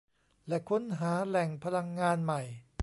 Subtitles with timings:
[0.47, 2.41] และค้นหาแหล่งพลังงานใหม่